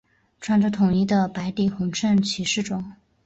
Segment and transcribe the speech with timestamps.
[0.39, 2.95] 穿着统一的白底红衬骑士装。